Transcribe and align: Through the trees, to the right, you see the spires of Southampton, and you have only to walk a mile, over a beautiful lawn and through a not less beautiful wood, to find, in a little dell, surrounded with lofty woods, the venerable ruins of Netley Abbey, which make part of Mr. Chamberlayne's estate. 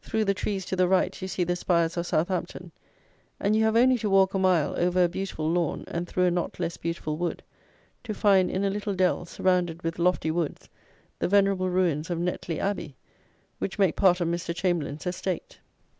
Through 0.00 0.24
the 0.24 0.34
trees, 0.34 0.64
to 0.66 0.74
the 0.74 0.88
right, 0.88 1.22
you 1.22 1.28
see 1.28 1.44
the 1.44 1.54
spires 1.54 1.96
of 1.96 2.04
Southampton, 2.08 2.72
and 3.38 3.54
you 3.54 3.62
have 3.62 3.76
only 3.76 3.96
to 3.98 4.10
walk 4.10 4.34
a 4.34 4.38
mile, 4.40 4.74
over 4.76 5.04
a 5.04 5.08
beautiful 5.08 5.48
lawn 5.48 5.84
and 5.86 6.08
through 6.08 6.24
a 6.24 6.32
not 6.32 6.58
less 6.58 6.76
beautiful 6.76 7.16
wood, 7.16 7.44
to 8.02 8.12
find, 8.12 8.50
in 8.50 8.64
a 8.64 8.70
little 8.70 8.94
dell, 8.96 9.24
surrounded 9.24 9.84
with 9.84 10.00
lofty 10.00 10.32
woods, 10.32 10.68
the 11.20 11.28
venerable 11.28 11.70
ruins 11.70 12.10
of 12.10 12.18
Netley 12.18 12.58
Abbey, 12.58 12.96
which 13.60 13.78
make 13.78 13.94
part 13.94 14.20
of 14.20 14.26
Mr. 14.26 14.52
Chamberlayne's 14.52 15.06
estate. 15.06 15.60